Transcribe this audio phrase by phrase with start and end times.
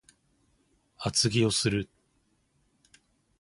[0.95, 1.87] 厚着をする